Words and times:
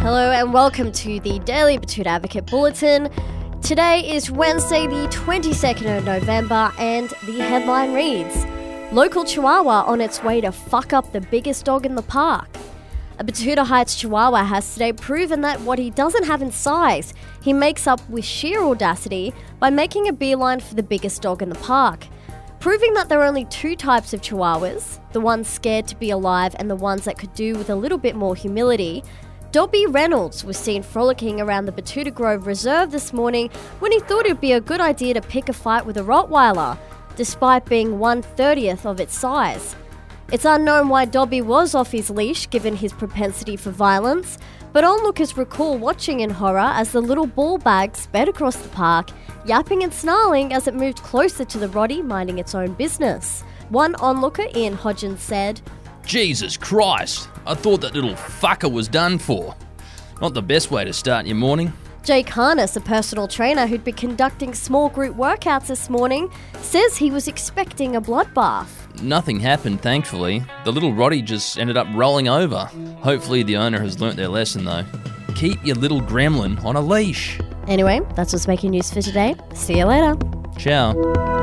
Hello 0.00 0.32
and 0.32 0.52
welcome 0.52 0.90
to 0.90 1.20
the 1.20 1.38
Daily 1.44 1.78
Betoota 1.78 2.06
Advocate 2.06 2.46
Bulletin. 2.46 3.08
Today 3.62 4.00
is 4.00 4.28
Wednesday, 4.28 4.88
the 4.88 5.06
22nd 5.12 5.98
of 5.98 6.04
November, 6.04 6.72
and 6.76 7.08
the 7.24 7.38
headline 7.38 7.94
reads 7.94 8.44
Local 8.92 9.24
Chihuahua 9.24 9.84
on 9.84 10.00
its 10.00 10.20
way 10.24 10.40
to 10.40 10.50
fuck 10.50 10.92
up 10.92 11.12
the 11.12 11.20
biggest 11.20 11.64
dog 11.64 11.86
in 11.86 11.94
the 11.94 12.02
park. 12.02 12.48
A 13.20 13.24
Betoota 13.24 13.64
Heights 13.64 13.94
Chihuahua 13.94 14.42
has 14.42 14.72
today 14.72 14.92
proven 14.92 15.42
that 15.42 15.60
what 15.60 15.78
he 15.78 15.90
doesn't 15.90 16.24
have 16.24 16.42
in 16.42 16.50
size, 16.50 17.14
he 17.42 17.52
makes 17.52 17.86
up 17.86 18.00
with 18.10 18.24
sheer 18.24 18.60
audacity 18.60 19.32
by 19.60 19.70
making 19.70 20.08
a 20.08 20.12
beeline 20.12 20.58
for 20.58 20.74
the 20.74 20.82
biggest 20.82 21.22
dog 21.22 21.42
in 21.42 21.48
the 21.48 21.54
park. 21.60 22.08
Proving 22.60 22.92
that 22.94 23.08
there 23.08 23.20
are 23.20 23.26
only 23.26 23.44
two 23.44 23.76
types 23.76 24.12
of 24.12 24.20
Chihuahuas 24.20 24.98
the 25.12 25.20
ones 25.20 25.48
scared 25.48 25.86
to 25.86 25.96
be 25.96 26.10
alive 26.10 26.54
and 26.58 26.68
the 26.68 26.76
ones 26.76 27.04
that 27.04 27.16
could 27.16 27.32
do 27.34 27.54
with 27.54 27.70
a 27.70 27.74
little 27.74 27.98
bit 27.98 28.16
more 28.16 28.34
humility. 28.34 29.02
Dobby 29.52 29.86
Reynolds 29.86 30.44
was 30.44 30.58
seen 30.58 30.82
frolicking 30.82 31.40
around 31.40 31.64
the 31.64 31.72
Betoota 31.72 32.12
Grove 32.12 32.46
Reserve 32.46 32.90
this 32.90 33.12
morning 33.12 33.48
when 33.78 33.92
he 33.92 34.00
thought 34.00 34.26
it 34.26 34.32
would 34.32 34.40
be 34.40 34.52
a 34.52 34.60
good 34.60 34.80
idea 34.80 35.14
to 35.14 35.22
pick 35.22 35.48
a 35.48 35.52
fight 35.52 35.86
with 35.86 35.96
a 35.96 36.02
Rottweiler, 36.02 36.76
despite 37.16 37.64
being 37.64 37.98
130th 37.98 38.84
of 38.84 39.00
its 39.00 39.16
size. 39.16 39.74
It's 40.30 40.44
unknown 40.44 40.90
why 40.90 41.06
Dobby 41.06 41.40
was 41.40 41.74
off 41.74 41.90
his 41.90 42.10
leash 42.10 42.50
given 42.50 42.76
his 42.76 42.92
propensity 42.92 43.56
for 43.56 43.70
violence, 43.70 44.36
but 44.74 44.84
onlookers 44.84 45.38
recall 45.38 45.78
watching 45.78 46.20
in 46.20 46.28
horror 46.28 46.58
as 46.58 46.92
the 46.92 47.00
little 47.00 47.26
ball 47.26 47.56
bag 47.56 47.96
sped 47.96 48.28
across 48.28 48.56
the 48.56 48.68
park, 48.68 49.08
yapping 49.46 49.82
and 49.82 49.94
snarling 49.94 50.52
as 50.52 50.66
it 50.66 50.74
moved 50.74 50.98
closer 50.98 51.46
to 51.46 51.56
the 51.56 51.68
Roddy 51.68 52.02
minding 52.02 52.38
its 52.38 52.54
own 52.54 52.74
business. 52.74 53.42
One 53.70 53.94
onlooker, 53.94 54.44
Ian 54.54 54.76
Hodgins, 54.76 55.20
said, 55.20 55.62
Jesus 56.04 56.58
Christ, 56.58 57.30
I 57.46 57.54
thought 57.54 57.80
that 57.80 57.94
little 57.94 58.12
fucker 58.12 58.70
was 58.70 58.86
done 58.86 59.16
for. 59.16 59.56
Not 60.20 60.34
the 60.34 60.42
best 60.42 60.70
way 60.70 60.84
to 60.84 60.92
start 60.92 61.24
your 61.24 61.36
morning. 61.36 61.72
Jake 62.04 62.28
Harness, 62.28 62.76
a 62.76 62.82
personal 62.82 63.28
trainer 63.28 63.66
who'd 63.66 63.82
be 63.82 63.92
conducting 63.92 64.52
small 64.52 64.90
group 64.90 65.16
workouts 65.16 65.68
this 65.68 65.88
morning, 65.88 66.30
says 66.60 66.98
he 66.98 67.10
was 67.10 67.28
expecting 67.28 67.96
a 67.96 68.02
bloodbath. 68.02 68.77
Nothing 69.02 69.40
happened, 69.40 69.80
thankfully. 69.80 70.44
The 70.64 70.72
little 70.72 70.92
Roddy 70.92 71.22
just 71.22 71.58
ended 71.58 71.76
up 71.76 71.86
rolling 71.92 72.28
over. 72.28 72.70
Hopefully, 73.00 73.42
the 73.42 73.56
owner 73.56 73.80
has 73.80 74.00
learnt 74.00 74.16
their 74.16 74.28
lesson, 74.28 74.64
though. 74.64 74.84
Keep 75.34 75.64
your 75.64 75.76
little 75.76 76.00
gremlin 76.00 76.62
on 76.64 76.76
a 76.76 76.80
leash. 76.80 77.38
Anyway, 77.66 78.00
that's 78.14 78.32
what's 78.32 78.48
making 78.48 78.70
news 78.70 78.92
for 78.92 79.02
today. 79.02 79.34
See 79.54 79.78
you 79.78 79.84
later. 79.84 80.16
Ciao. 80.58 81.37